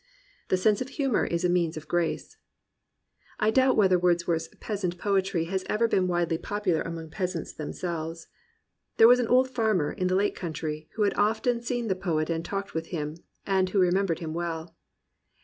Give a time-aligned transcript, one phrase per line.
[0.47, 2.35] The sense of humour is a means of grace.
[3.39, 8.25] I doubt whether Wordsworth's p>easant poetry has ever been widely popular among peasants them selves.
[8.97, 11.93] There was an old farmer in the Lake Coun try who had often seen the
[11.93, 14.75] poet and talked with him, and who remembered him well.